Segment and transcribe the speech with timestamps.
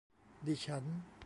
[0.47, 0.83] ดิฉัน